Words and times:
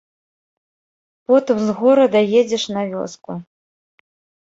Потым 1.27 1.57
з 1.67 1.77
горада 1.83 2.19
едзеш 2.43 2.63
на 2.77 2.81
вёску. 2.97 3.31